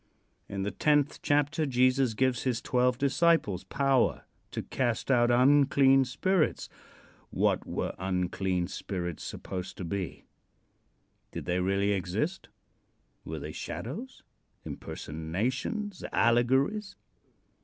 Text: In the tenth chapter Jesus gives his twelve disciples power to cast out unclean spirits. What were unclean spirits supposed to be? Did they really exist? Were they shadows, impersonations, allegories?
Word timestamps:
In 0.49 0.63
the 0.63 0.71
tenth 0.71 1.19
chapter 1.21 1.67
Jesus 1.67 2.15
gives 2.15 2.41
his 2.41 2.59
twelve 2.59 2.97
disciples 2.97 3.63
power 3.63 4.25
to 4.49 4.63
cast 4.63 5.11
out 5.11 5.29
unclean 5.29 6.05
spirits. 6.05 6.69
What 7.29 7.67
were 7.67 7.93
unclean 7.99 8.65
spirits 8.67 9.23
supposed 9.23 9.77
to 9.77 9.85
be? 9.85 10.25
Did 11.31 11.45
they 11.45 11.59
really 11.59 11.91
exist? 11.91 12.49
Were 13.25 13.37
they 13.37 13.51
shadows, 13.51 14.23
impersonations, 14.65 16.03
allegories? 16.11 16.95